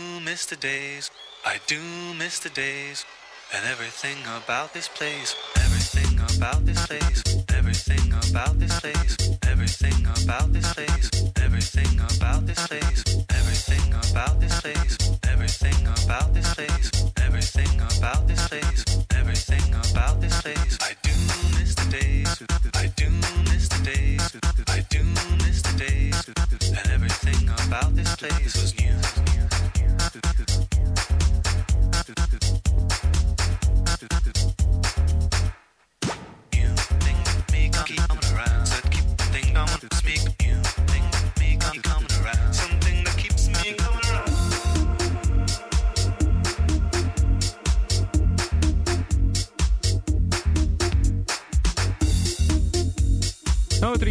do 0.00 0.20
miss 0.20 0.46
the 0.46 0.56
days, 0.56 1.10
I 1.44 1.58
do 1.66 1.80
miss 2.18 2.38
the 2.38 2.48
days, 2.50 3.04
and 3.52 3.62
everything 3.66 4.18
about 4.38 4.72
this 4.72 4.88
place, 4.88 5.34
everything 5.56 6.18
about 6.36 6.64
this 6.64 6.86
place, 6.86 7.22
everything 7.48 8.12
about 8.28 8.58
this 8.58 8.80
place, 8.80 9.16
everything 9.46 10.06
about 10.06 10.52
this 10.52 10.72
place, 10.72 11.10
everything 11.36 12.00
about 12.16 12.46
this 12.46 12.66
place, 12.66 13.02
everything 13.34 13.92
about 14.10 14.40
this 14.40 14.60
place, 14.60 14.96
everything 15.28 15.86
about 16.08 16.32
this 16.34 16.54
place, 16.54 16.88
everything 17.26 17.80
about 17.98 18.26
this 18.26 18.48
place, 18.48 18.84
everything 19.20 19.74
about 19.74 20.20
this 20.20 20.40
place. 20.40 20.78
I 20.80 20.92
do 21.02 21.14
miss 21.58 21.74
the 21.74 21.88
days, 21.90 22.28
I 22.74 22.86
do 22.96 23.10
miss 23.50 23.68
the 23.68 23.80
days, 23.84 24.22
I 24.68 24.80
do 24.88 25.02
miss 25.44 25.62
the 25.62 25.74
days, 25.76 26.16
and 26.78 26.86
everything 26.90 27.48
about 27.66 27.94
this 27.94 28.16
place 28.16 28.54
was 28.56 28.74
new. 28.78 29.29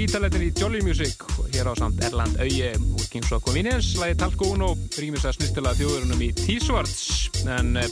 Ítalegtin 0.09 0.41
í 0.41 0.53
Jolly 0.57 0.79
Music 0.81 1.21
og 1.37 1.51
hér 1.53 1.67
á 1.69 1.73
samt 1.77 1.99
Erland 2.01 2.39
Auje 2.41 2.71
úr 2.81 3.03
Kings 3.11 3.29
of 3.35 3.43
Convenience, 3.45 3.91
lagi 4.01 4.15
Talkún 4.17 4.63
og 4.65 4.79
rýmis 4.97 5.21
að 5.21 5.35
snuttilega 5.35 5.77
þjóðurunum 5.77 6.23
í 6.25 6.29
T-Swords 6.33 7.03
en 7.45 7.77
uh, 7.77 7.85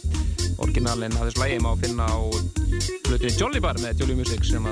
orginalinn 0.65 1.13
að 1.13 1.27
þessu 1.27 1.43
lagi 1.43 1.59
má 1.61 1.69
finna 1.77 2.07
á 2.09 2.17
hlutinni 3.05 3.35
Jolly 3.37 3.61
Bar 3.61 3.77
með 3.83 4.01
Jolly 4.01 4.17
Music 4.17 4.49
sem 4.49 4.65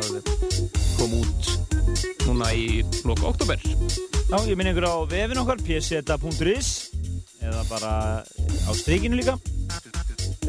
kom 0.98 1.14
út 1.20 1.52
núna 2.26 2.50
í 2.58 2.82
loka 3.06 3.30
oktober. 3.30 3.62
Já, 3.62 4.38
ég 4.50 4.58
minn 4.58 4.72
ykkur 4.72 4.90
á 4.90 4.96
vefin 5.14 5.44
okkar, 5.44 5.62
pseta.is 5.62 6.72
eða 7.46 7.62
bara 7.70 7.96
á 8.26 8.72
strikinu 8.74 9.22
líka. 9.22 9.38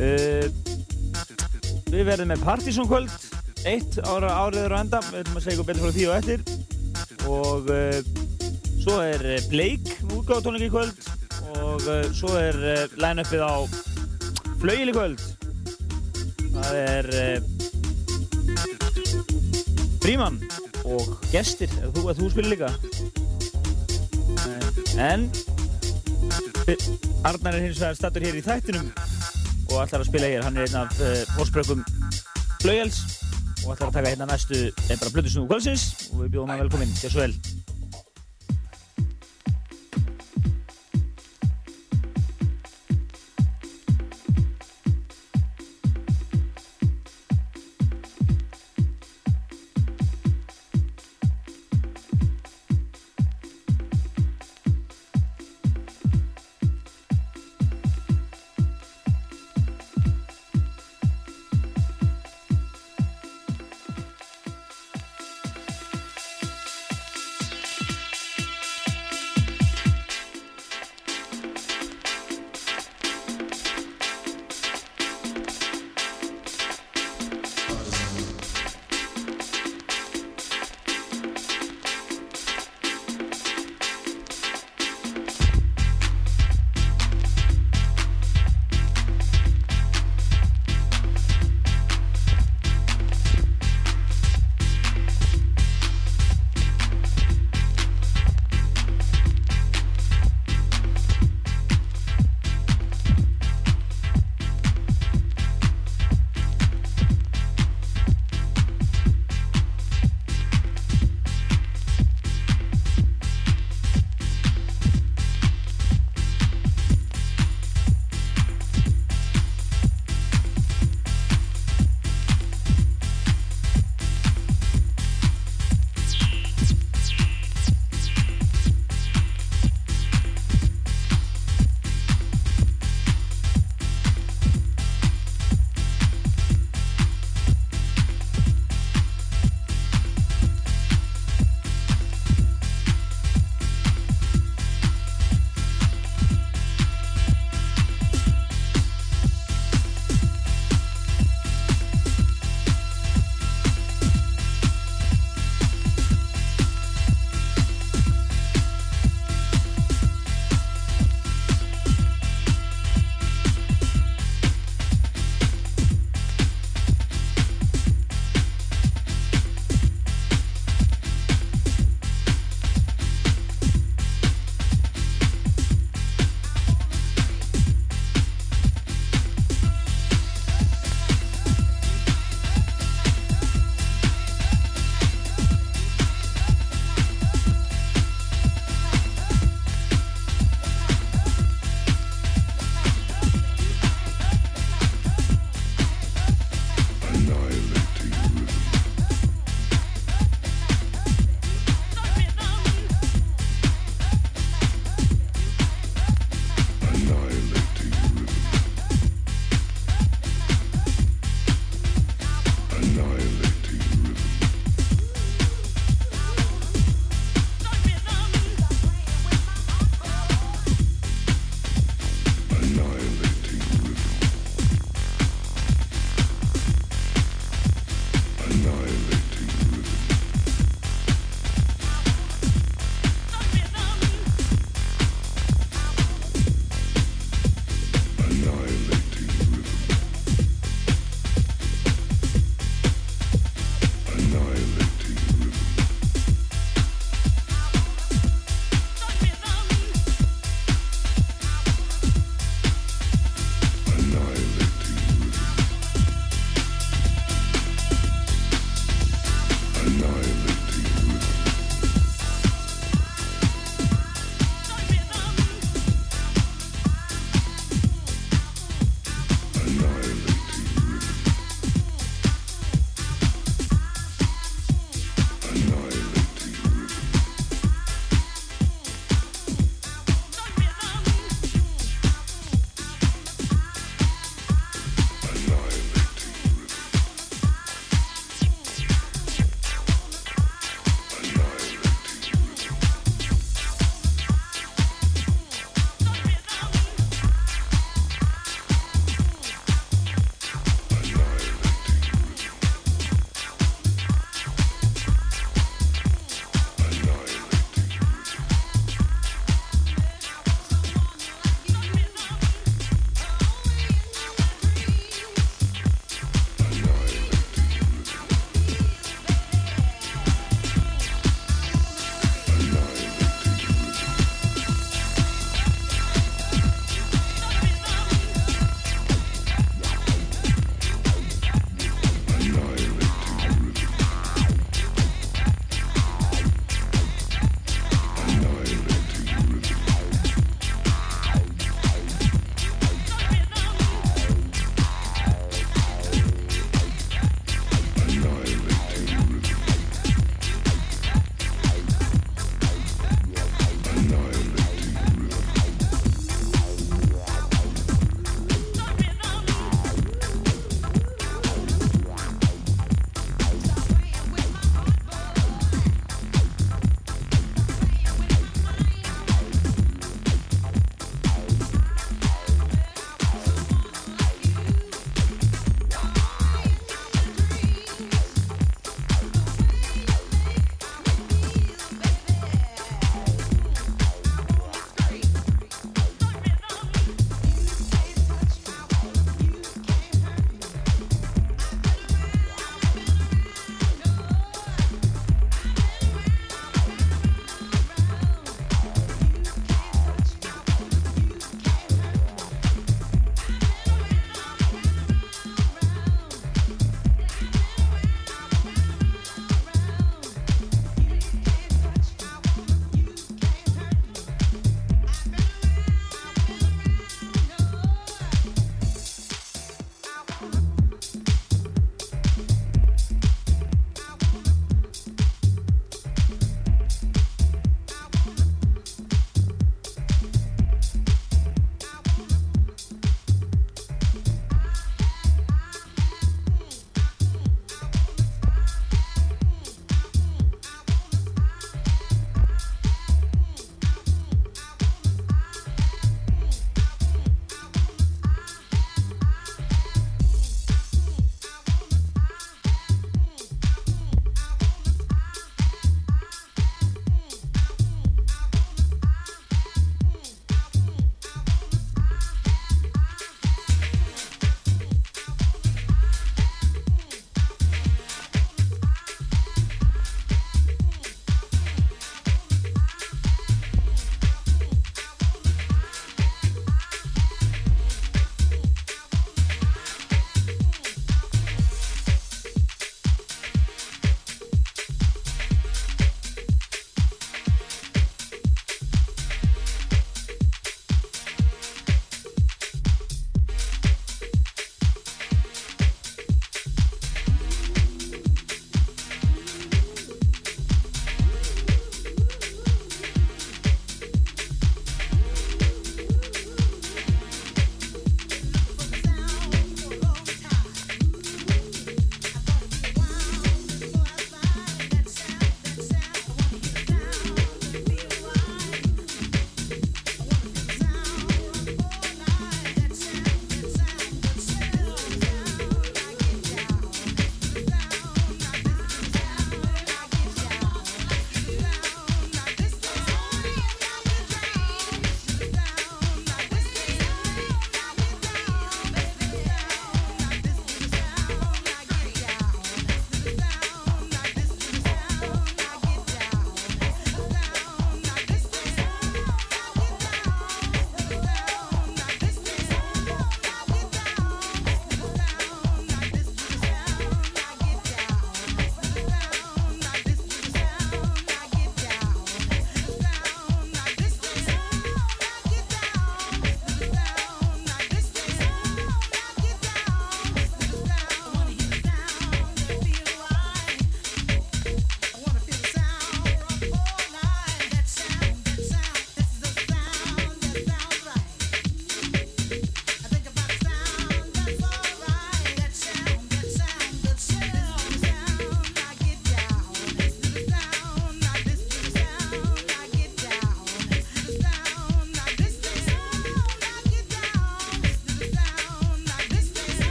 Uh, 0.00 0.48
við 1.92 2.08
verðum 2.08 2.32
með 2.32 2.48
Partizón 2.48 2.88
kvöld, 2.88 3.12
eitt 3.68 4.00
ára 4.00 4.32
áriður 4.46 4.80
á 4.80 4.80
enda, 4.80 5.04
við 5.10 5.26
ætlum 5.26 5.42
að 5.42 5.44
segja 5.44 5.58
ykkur 5.58 5.68
betur 5.74 5.84
frá 5.84 5.98
því 5.98 6.08
og 6.08 6.22
eftir. 6.22 6.64
Og 7.26 7.66
uh, 7.66 7.98
svo 8.78 9.00
er 9.02 9.22
eh, 9.26 9.42
Blake 9.50 9.96
útgáðutónleiki 10.14 10.68
í 10.68 10.72
kvöld 10.72 11.08
og 11.56 11.82
uh, 11.90 12.04
svo 12.14 12.36
er 12.38 12.54
uh, 12.60 12.84
line-upið 13.02 13.42
á 13.42 13.54
Flauil 14.60 14.92
í 14.92 14.94
kvöld. 14.94 15.24
Það 16.56 16.78
er 16.80 17.08
Fríman 20.04 20.38
og 20.86 21.16
gestir, 21.32 21.72
ef 21.82 21.92
þú, 21.98 22.14
þú 22.14 22.30
spilir 22.32 22.54
líka. 22.54 22.70
En 24.96 25.26
Arnar 27.26 27.58
er 27.58 27.66
hins 27.66 27.82
vegar 27.82 27.98
stattur 27.98 28.24
hér 28.24 28.38
í 28.38 28.46
þættinum 28.46 28.88
og 29.66 29.82
ætlar 29.82 30.06
að 30.06 30.08
spila 30.12 30.30
hér. 30.30 30.46
Hann 30.46 30.56
er 30.56 30.70
einn 30.70 30.80
af 30.86 31.36
ósprökum 31.42 31.82
Flauels 32.62 33.15
og 33.66 33.74
ætlar 33.74 33.90
að 33.90 33.96
taka 33.98 34.10
hérna 34.12 34.26
næstu 34.30 34.58
einn 34.86 35.00
bara 35.00 35.10
blöndusnúðu 35.14 35.48
kvöldsins 35.50 35.86
og 36.12 36.20
við 36.22 36.36
bjóðum 36.36 36.52
hann 36.52 36.62
velkominn. 36.62 36.92
Gjör 37.02 37.16
svo 37.16 37.24
vel. 37.24 37.34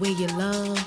Way 0.00 0.10
you 0.10 0.26
love. 0.28 0.77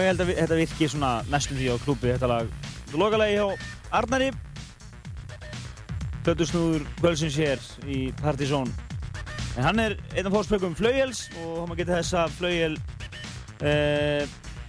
Ég 0.00 0.10
held 0.10 0.24
að 0.24 0.32
þetta 0.38 0.58
virki 0.58 0.88
svona 0.90 1.12
næstum 1.30 1.58
því 1.60 1.70
á 1.70 1.76
klúbi 1.84 2.10
þetta 2.12 2.30
lag. 2.30 2.50
Þetta 2.86 3.00
lokalagi 3.02 3.36
hjá 3.36 3.46
Arnari. 3.94 4.30
Plötusnúður 6.24 6.86
kvölsins 7.02 7.36
hér 7.36 7.60
í 7.84 7.98
Partizón. 8.22 8.70
En 9.54 9.66
hann 9.68 9.82
er 9.82 9.98
einn 10.16 10.26
af 10.26 10.34
fórspökum 10.34 10.74
Flauels 10.74 11.26
og 11.44 11.68
hann 11.68 11.76
geta 11.78 11.98
þess 12.00 12.16
að 12.18 12.38
Flauel 12.38 12.78
uh, 13.62 14.22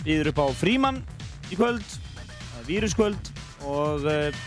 býður 0.03 0.29
upp 0.33 0.41
á 0.45 0.47
Fríman 0.59 0.99
í 1.49 1.57
kvöld, 1.57 1.85
það 1.85 2.59
er 2.59 2.67
víruskvöld 2.69 3.31
og 3.65 4.05
uh, 4.05 4.43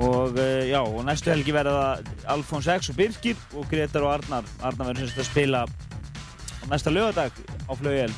og 0.00 0.38
uh, 0.38 0.64
já, 0.64 0.80
og 0.80 1.02
næstu 1.04 1.28
helgi 1.32 1.52
verða 1.52 2.00
Alfons 2.32 2.70
X 2.72 2.92
og 2.92 2.96
Birkir 2.96 3.36
og 3.52 3.68
Gretar 3.68 4.06
og 4.06 4.14
Arnar. 4.14 4.48
Arnar 4.62 4.92
verður 4.92 5.10
semst 5.10 5.20
að 5.20 5.30
spila 5.34 5.64
næsta 6.70 6.92
lögadag 6.94 7.34
á 7.68 7.72
Flauel. 7.74 8.12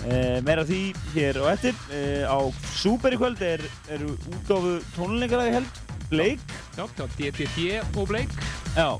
Uh, 0.00 0.38
meira 0.46 0.64
því 0.64 0.80
hér 1.14 1.40
og 1.42 1.50
eftir. 1.52 1.76
Uh, 1.92 2.24
á 2.24 2.38
Súper 2.72 3.16
í 3.16 3.20
kvöld 3.20 3.42
er, 3.44 3.64
eru 3.92 4.14
útgáfu 4.32 4.78
tónleikalagi 4.96 5.58
held, 5.58 5.80
Bleik. 6.10 6.40
Já, 6.78 6.86
já, 6.96 7.04
DDD 7.18 7.98
og 8.00 8.08
Bleik. 8.08 8.32
Já, 8.72 8.96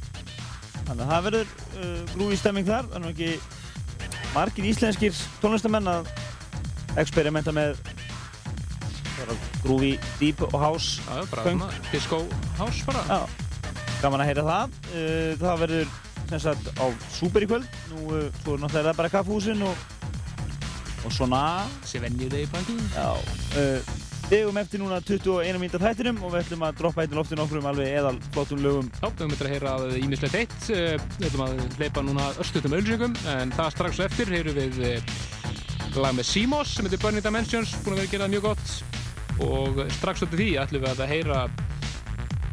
þannig 0.84 1.06
að 1.06 1.12
það 1.12 1.24
verður 1.28 1.54
uh, 1.56 2.02
grúi 2.12 2.36
stemming 2.36 2.68
þar. 2.68 2.90
Er 2.92 3.02
nú 3.02 3.14
ekki 3.14 3.32
margir 4.34 4.68
íslenskir 4.70 5.16
tónlistamenn 5.40 5.88
að 5.90 6.12
experimenta 7.00 7.54
með 7.54 7.78
grúi, 9.62 9.98
deep 10.18 10.40
og 10.46 10.56
house 10.56 11.02
Já, 11.04 11.24
bara 11.30 11.42
svona 11.44 11.70
disco 11.90 12.22
house 12.58 12.84
bara. 12.86 13.02
Já, 13.08 13.20
gaman 14.02 14.22
að 14.24 14.30
heyra 14.30 14.46
það. 14.46 14.78
Uh, 14.92 15.32
það 15.40 15.64
verður 15.64 15.96
sem 16.30 16.42
sagt 16.44 16.70
á 16.78 16.86
Súper 17.16 17.46
í 17.46 17.50
kvöld. 17.50 17.80
Nú, 17.90 18.04
uh, 18.10 18.28
svo 18.42 18.56
er 18.56 18.62
náttúrulega 18.64 18.96
bara 19.00 19.12
kaffehúsin 19.12 19.64
og, 19.66 19.88
og 21.04 21.14
svona. 21.14 21.42
Þessi 21.82 22.02
venjulegi 22.04 22.48
banki. 22.52 22.76
Já. 22.94 23.10
Uh, 23.56 23.92
við 24.30 24.44
eigum 24.44 24.60
eftir 24.62 24.82
núna 24.82 25.00
21 25.02 25.58
mínúta 25.58 25.80
þættinum 25.82 26.20
og 26.22 26.34
við 26.34 26.44
ætlum 26.44 26.66
að 26.68 26.76
droppa 26.78 27.04
eitt 27.04 27.14
í 27.14 27.18
loftinu 27.18 27.44
okkur 27.44 27.60
um 27.62 27.68
alveg 27.72 27.90
eðal 27.98 28.14
flottum 28.34 28.62
lögum. 28.62 28.92
Já, 29.00 29.08
við 29.08 29.24
höfum 29.24 29.34
eitthvað 29.34 29.48
að 29.48 29.54
heyra 29.56 29.74
að 29.74 29.96
ímislegt 30.04 30.38
eitt. 30.38 30.60
Við 30.70 31.26
ætlum 31.30 31.46
að 31.46 31.64
hleypa 31.80 32.04
núna 32.06 32.28
östutum 32.44 32.76
auðlýsingum, 32.76 33.18
en 33.34 33.56
það 33.56 33.74
strax 33.74 34.02
eftir 34.06 34.30
heyrum 34.36 34.60
við 34.60 35.02
lag 35.98 36.14
með 36.14 36.28
Simos 36.28 36.76
sem 36.76 36.86
heitir 36.86 37.02
Burning 37.02 37.24
Dimensions, 37.24 37.74
búin 37.82 37.96
að 37.96 38.04
vera 38.04 38.06
að 38.06 38.14
gera 38.14 38.30
mjög 38.30 38.46
gott. 38.46 38.78
Og 39.40 39.82
strax 39.96 40.22
eftir 40.22 40.38
því 40.38 40.48
ætlum 40.62 40.84
við 40.84 41.02
að 41.02 41.10
heyra 41.10 41.42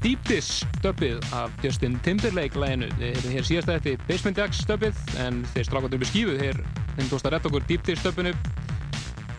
Deep 0.01 0.25
Dish 0.29 0.65
döbbið 0.81 1.21
af 1.35 1.53
Justin 1.61 1.99
Timberlake 2.05 2.57
læginu. 2.57 2.89
Við 2.97 3.15
hefum 3.17 3.33
hér 3.33 3.47
síðast 3.47 3.71
eftir 3.73 4.01
Basement 4.09 4.41
Jacks 4.41 4.65
döbbið, 4.69 4.99
en 5.21 5.41
þeir 5.53 5.69
strákandur 5.69 5.99
upp 5.99 6.05
í 6.05 6.09
skífu, 6.11 6.37
þeir 6.41 6.61
þeim 6.97 7.11
tókst 7.11 7.27
að 7.27 7.35
retta 7.37 7.51
okkur 7.51 7.67
Deep 7.69 7.87
Dish 7.87 8.05
döbbinu. 8.05 8.33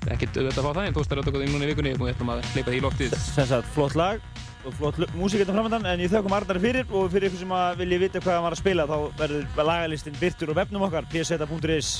Ekkert 0.08 0.38
auðvitað 0.38 0.60
að 0.62 0.66
fá 0.66 0.72
það, 0.72 0.84
en 0.86 0.96
tókst 0.96 1.12
að 1.12 1.18
retta 1.18 1.32
okkur 1.32 1.44
þeim 1.44 1.56
núna 1.56 1.66
í 1.66 1.72
vikunni 1.72 1.94
og 1.96 2.04
við 2.04 2.12
ætlum 2.14 2.30
að 2.32 2.44
hleypa 2.54 2.70
því 2.70 2.78
í 2.78 2.84
loftið. 2.84 3.16
Sem 3.26 3.48
sagt, 3.50 3.72
flott 3.74 3.98
lag 3.98 4.22
og 4.66 4.74
flott 4.74 4.98
músík 5.14 5.42
hérna 5.42 5.54
framöndan 5.56 5.86
en 5.86 6.00
ég 6.02 6.10
þökkum 6.12 6.34
Arnari 6.34 6.62
fyrir 6.62 6.88
og 6.90 7.10
fyrir 7.12 7.28
ykkur 7.28 7.42
sem 7.42 7.52
að 7.54 7.82
vilja 7.82 7.98
vita 8.02 8.22
hvað 8.22 8.38
hann 8.38 8.46
var 8.46 8.56
að 8.56 8.62
spila 8.62 8.86
þá 8.88 8.96
verður 9.20 9.66
lagalistinn 9.68 10.18
byrtur 10.18 10.52
á 10.52 10.58
vefnum 10.58 10.86
okkar 10.88 11.06
pseta.is 11.12 11.92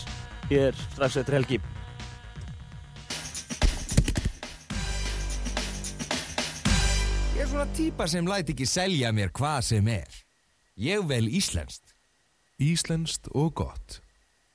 hér 0.51 0.81
strax 0.95 1.21
eftir 1.23 1.39
helgi. 1.39 1.61
Ég 7.37 7.45
er 7.45 7.53
svona 7.53 7.69
típa 7.77 8.09
sem 8.11 8.27
læt 8.27 8.51
ekki 8.55 8.67
selja 8.67 9.15
mér 9.15 9.33
hvað 9.35 9.63
sem 9.71 9.95
er. 9.95 10.21
Ég 10.79 11.07
vel 11.07 11.27
íslenskt. 11.31 11.95
Íslenskt 12.59 13.31
og 13.35 13.55
gott. 13.63 14.01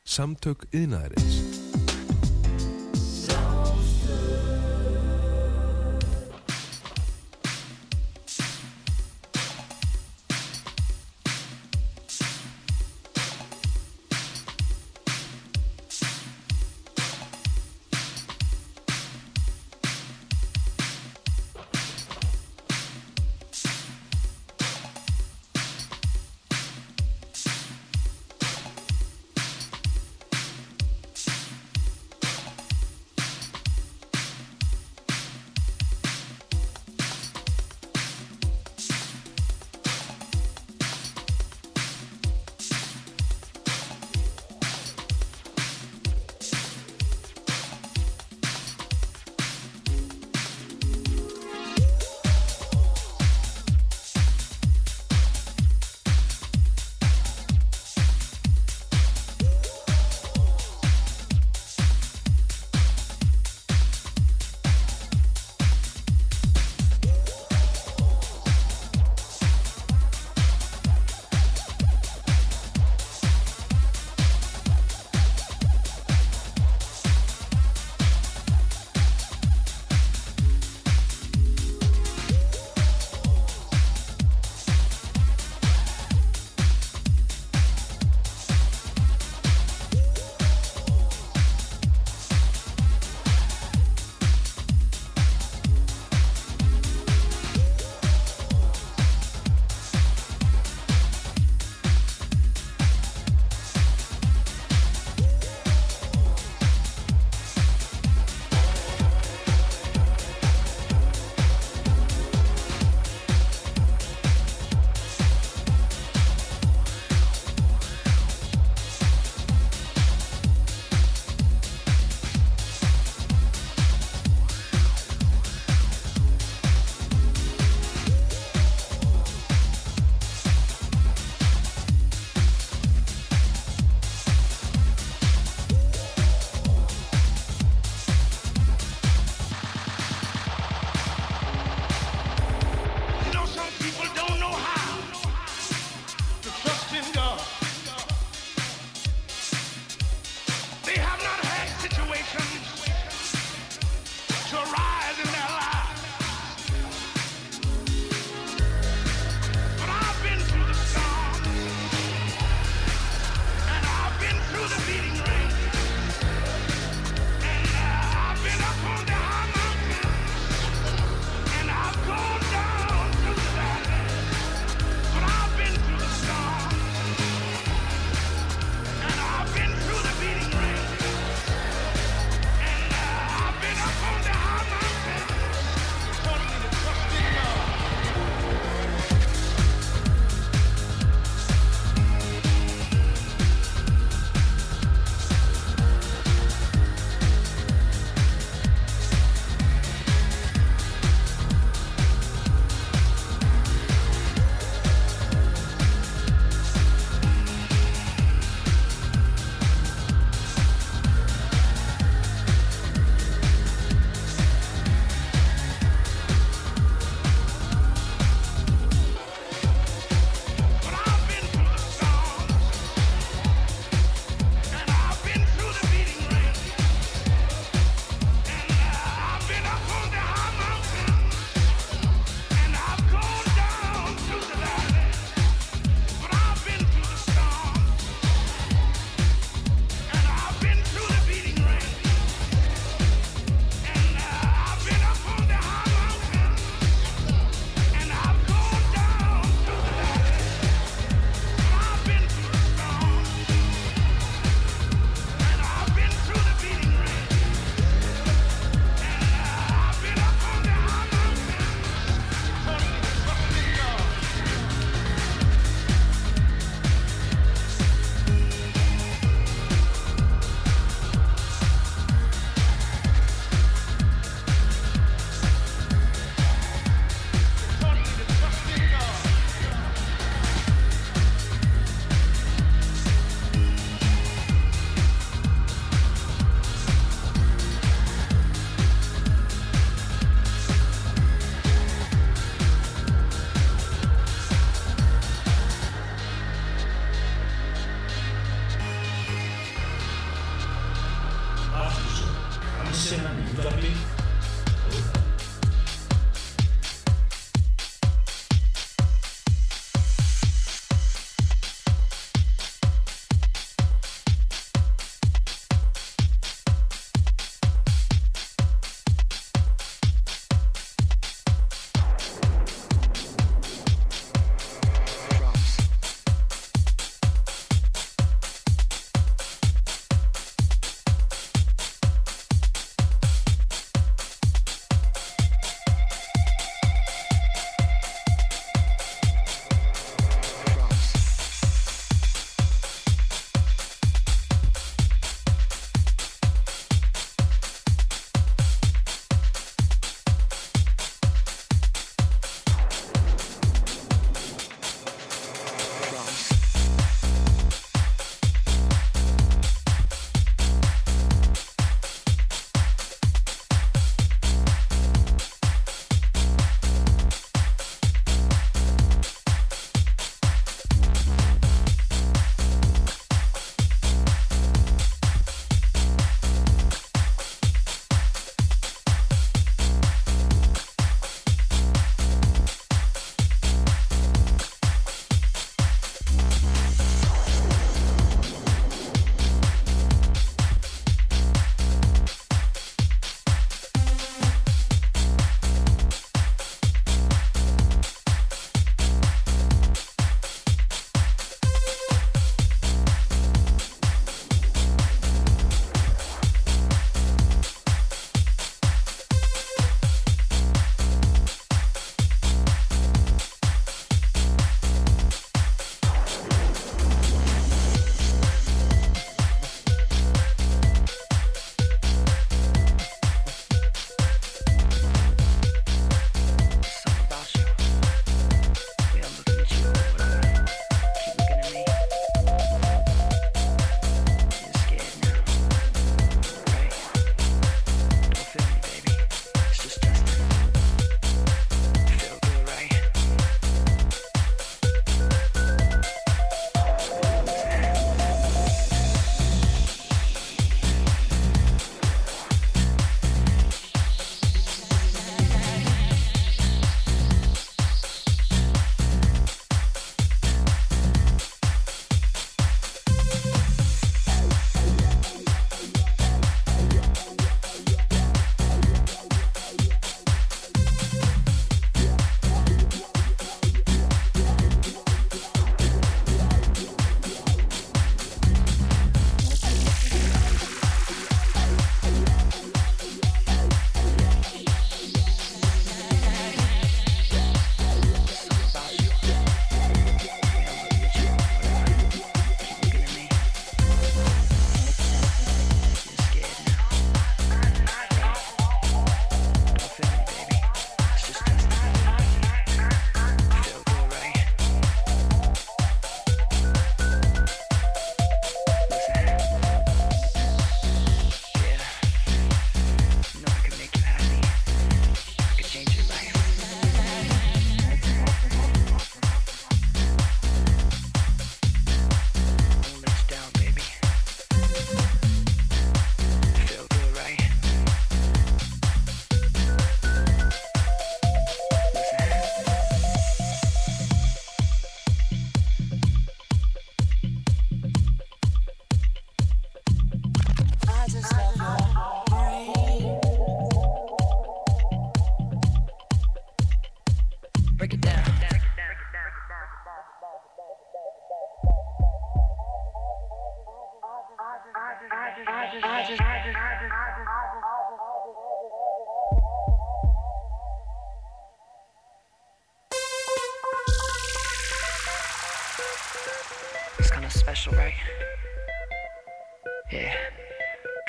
Samtök 0.03 0.67
yðnaðarins. 0.71 1.62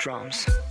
Drums. 0.05 0.64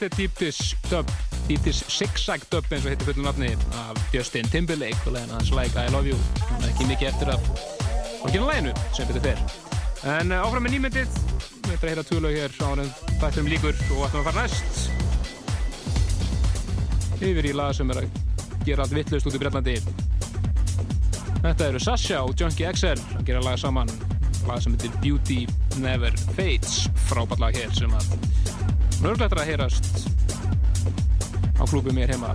Þetta 0.00 0.14
er 0.14 0.16
Deep 0.16 0.38
Dish 0.38 0.76
dub, 0.88 1.10
Deep 1.46 1.64
Dish 1.64 1.84
Zigzag 1.92 2.44
dub 2.52 2.64
eins 2.72 2.86
og 2.86 2.92
heitir 2.94 3.04
fullu 3.10 3.24
nafni 3.26 3.50
af 3.76 3.98
Justin 4.14 4.46
Timberlake 4.48 4.96
og 5.04 5.12
leginn 5.12 5.34
hans 5.34 5.50
Like 5.52 5.76
I 5.76 5.92
Love 5.92 6.08
You. 6.08 6.16
Þannig 6.38 6.68
ekki 6.70 6.86
mikið 6.88 7.08
eftir 7.10 7.32
af 7.34 7.40
orginal 8.24 8.48
læginu 8.48 8.72
sem 8.96 9.10
betur 9.10 9.24
fer. 9.26 9.42
En 10.08 10.32
uh, 10.32 10.40
áfram 10.40 10.64
með 10.64 10.72
nýmyndið, 10.76 11.08
við 11.10 11.74
ætlum 11.74 11.74
að 11.76 11.90
heyra 11.90 12.06
tvölaug 12.08 12.38
hér 12.38 12.52
á 12.56 12.66
hann 12.70 12.92
þættum 13.20 13.50
líkur 13.52 13.76
og 13.76 14.06
ætlum 14.06 14.22
að 14.22 14.26
fara 14.30 14.46
næst. 14.46 14.72
Yfir 17.20 17.50
í 17.50 17.52
lag 17.60 17.76
sem 17.76 17.92
er 17.92 18.00
að 18.00 18.08
gera 18.64 18.86
allt 18.86 18.96
vittlust 18.96 19.28
út 19.28 19.36
í 19.36 19.42
Breitlandi. 19.42 19.76
Þetta 21.42 21.68
eru 21.68 21.80
Sasha 21.82 22.24
og 22.24 22.32
Junkie 22.40 22.72
XL 22.72 23.04
að 23.18 23.26
gera 23.28 23.44
lag 23.44 23.60
saman. 23.60 23.92
Lag 24.48 24.64
sem 24.64 24.72
heitir 24.78 24.96
Beauty 25.04 25.42
Never 25.84 26.16
Fades. 26.32 26.86
Frábært 27.10 27.44
lag 27.44 27.60
hér 27.60 27.76
sem 27.76 27.92
að 27.92 28.16
Nörglættur 29.00 29.40
að 29.40 29.48
heyrast 29.48 29.86
á 31.56 31.64
klúbu 31.64 31.92
mér 31.96 32.12
heima. 32.12 32.34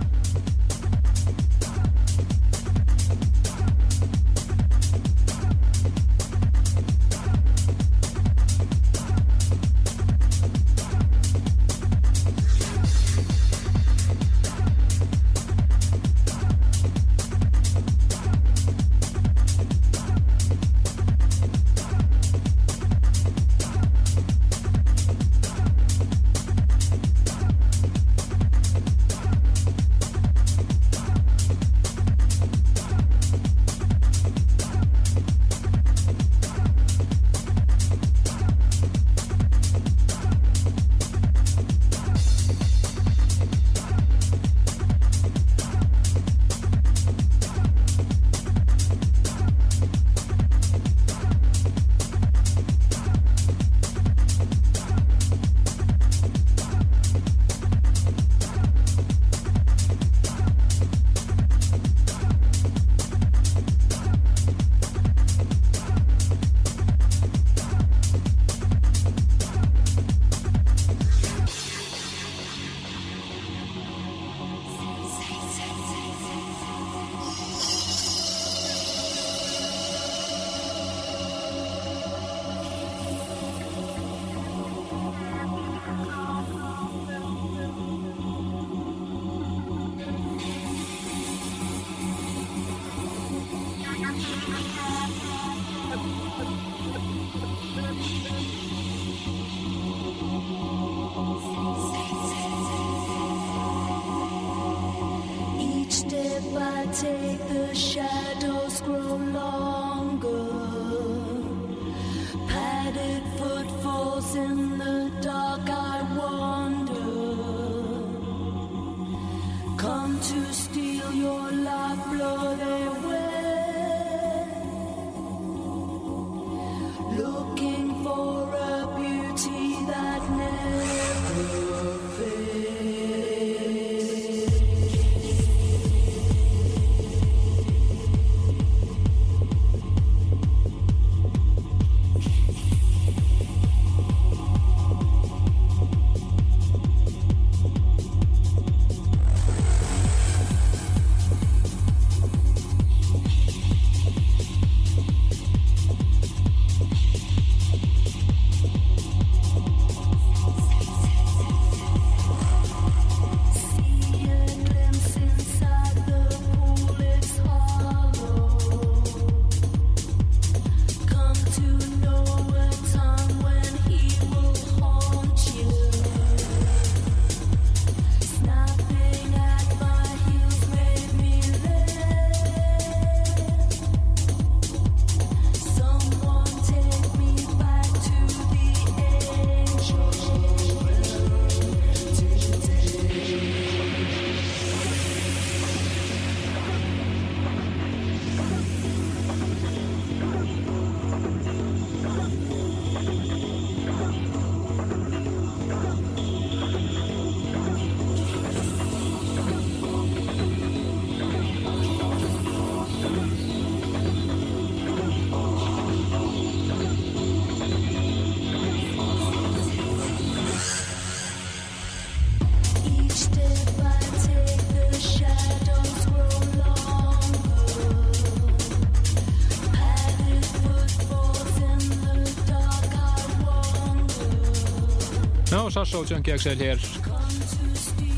Sasso 235.86 236.00
og 236.02 236.08
Junkie 236.10 236.34
XL 236.34 236.58
hér 236.58 236.80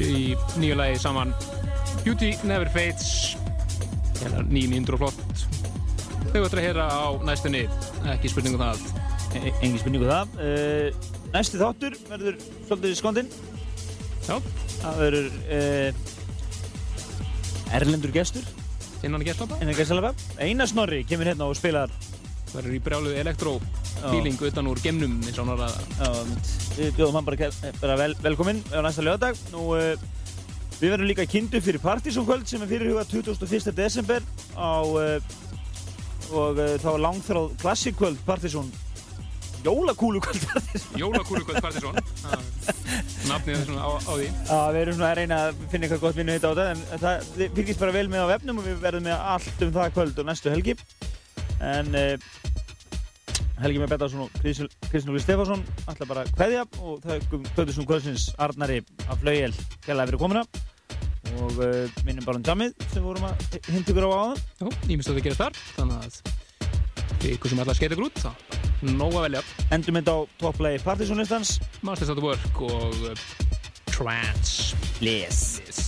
í 0.01 0.33
nýju 0.57 0.77
lagi 0.79 0.97
saman. 1.03 1.35
Beauty 2.01 2.31
Never 2.49 2.71
Fades. 2.73 3.37
Hérna 4.23 4.41
nýjum 4.49 4.73
indur 4.79 4.97
og 4.97 5.03
flott. 5.03 5.43
Þau 6.31 6.47
ætla 6.47 6.63
að 6.63 6.65
heyra 6.65 6.87
á 6.89 7.13
næstunni. 7.29 7.69
Ekki 8.15 8.31
spurningu 8.33 8.57
um 8.57 8.63
það. 8.63 8.79
E 9.37 9.53
engin 9.53 9.77
spurningu 9.83 10.09
það. 10.09 10.33
Uh, 10.41 10.89
Næsti 11.35 11.61
þáttur 11.61 11.99
verður 12.09 12.41
svolítið 12.71 12.97
skondinn. 13.03 13.29
Já. 14.25 14.41
Það 14.79 14.95
verður 15.03 15.29
uh, 15.59 15.91
Erlendur 17.77 18.17
gestur. 18.17 18.49
Innan 19.05 19.27
gestlapa 19.29 20.15
Einar 20.41 20.73
Snorri 20.73 21.03
kemur 21.05 21.29
hérna 21.35 21.53
og 21.53 21.61
spilar. 21.61 21.93
Verður 22.55 22.81
í 22.81 22.81
brjálu 22.81 23.13
elektró 23.21 23.59
feeling 23.99 24.41
utan 24.41 24.73
úr 24.73 24.81
gemnum 24.81 25.21
eins 25.21 25.37
og 25.37 25.53
hann 25.53 26.33
við 26.79 26.95
bjóðum 26.99 27.19
hann 27.19 27.29
bara, 27.29 27.41
ke- 27.43 27.75
bara 27.83 27.99
vel, 28.01 28.13
velkominn 28.25 28.63
á 28.73 28.79
næsta 28.87 29.03
lögadag. 29.05 29.39
Nú, 29.53 29.69
uh, 29.75 30.09
við 30.79 30.93
verðum 30.95 31.11
líka 31.11 31.27
kynntu 31.27 31.61
fyrir 31.65 31.83
Partizónkvöld 31.83 32.47
sem 32.49 32.63
er 32.63 32.71
fyrirhugað 32.71 33.11
21. 33.19 33.73
desember 33.75 34.23
á, 34.55 34.83
uh, 34.87 35.19
og 36.29 36.59
þá 36.79 36.89
er 36.93 37.03
langþráð 37.03 37.55
klassíkkvöld 37.63 38.19
Partizón 38.27 38.69
jólakúlukvöld 39.65 40.43
Partizón 40.53 41.01
Jólakúlukvöld 41.01 41.61
Partizón 41.65 41.97
nafnið 43.31 43.55
er 43.57 43.65
svona 43.67 43.83
á, 43.83 43.91
á 43.97 44.13
því 44.13 44.27
Já, 44.29 44.59
við 44.77 44.81
erum 44.83 44.99
svona 44.99 45.09
að 45.09 45.17
reyna 45.19 45.39
að 45.49 45.63
finna 45.73 45.89
eitthvað 45.89 46.03
gott 46.05 46.19
vinnu 46.21 46.37
þetta 46.37 46.53
á 46.53 46.55
þetta 46.59 46.69
en 46.69 47.03
það 47.03 47.27
þið 47.39 47.57
fylgist 47.59 47.83
bara 47.83 47.97
vel 47.97 48.05
með 48.13 48.23
á 48.29 48.33
vefnum 48.35 48.61
og 48.63 48.69
við 48.69 48.79
verðum 48.85 49.09
með 49.09 49.25
allt 49.35 49.65
um 49.67 49.73
það 49.79 49.95
kvöld 49.97 50.21
og 50.23 50.29
næstu 50.29 50.53
helgi 50.55 50.77
en 51.73 51.91
uh, 51.99 52.29
Helgi 53.59 53.81
með 53.83 53.93
Bettarsson 53.95 54.25
og 54.25 54.35
Kristján 54.39 55.13
Óli 55.13 55.23
Stefánsson 55.23 55.65
ætla 55.91 56.07
bara 56.09 56.25
að 56.25 56.35
kveðja 56.37 56.65
og 56.79 57.01
það 57.03 57.25
kvöldur 57.33 57.75
sem 57.75 57.89
kvöldsins 57.89 58.27
Arnari 58.39 58.79
af 59.09 59.19
Flaugjel 59.23 59.55
kjallaði 59.87 60.13
fyrir 60.13 60.23
komuna. 60.23 60.45
Og 61.39 61.59
uh, 61.61 61.99
minnum 62.07 62.27
bara 62.27 62.41
um 62.41 62.47
jammið 62.47 62.87
sem 62.93 63.05
vorum 63.05 63.27
að 63.29 63.59
hinda 63.69 63.93
ykkur 63.93 64.07
á 64.07 64.11
áðan. 64.15 64.45
Jú, 64.63 64.71
ímest 64.95 65.11
að 65.11 65.19
það 65.19 65.27
gerast 65.27 65.43
þar 65.43 65.61
þannig 65.75 65.99
að 65.99 67.35
ykkur 67.35 67.53
sem 67.53 67.63
ætla 67.65 67.75
að 67.75 67.81
skeita 67.81 67.99
ykkur 67.99 68.09
út 68.09 68.23
þá 68.23 68.59
nóg 68.95 69.19
að 69.19 69.27
velja. 69.27 69.45
Endur 69.75 69.99
mynd 69.99 70.11
á 70.15 70.17
topplagi 70.39 70.83
Partizónlistans. 70.87 71.59
Masters 71.83 72.15
at 72.15 72.23
Work 72.23 72.63
og 72.63 73.07
uh, 73.11 73.29
Trance. 73.91 74.77
Yes. 75.03 75.88